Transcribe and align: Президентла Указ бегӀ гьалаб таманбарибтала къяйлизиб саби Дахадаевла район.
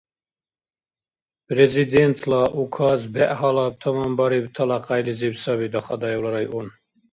Президентла 1.49 2.41
Указ 2.61 3.01
бегӀ 3.13 3.33
гьалаб 3.39 3.73
таманбарибтала 3.81 4.77
къяйлизиб 4.87 5.33
саби 5.43 5.67
Дахадаевла 5.73 6.29
район. 6.37 6.67